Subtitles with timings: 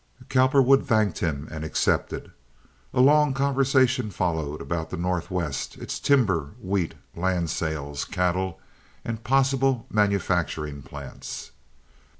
[0.29, 2.31] Cowperwood thanked him and accepted.
[2.91, 8.59] A long conversation followed about the Northwest, its timber, wheat, land sales, cattle,
[9.05, 11.51] and possible manufacturing plants.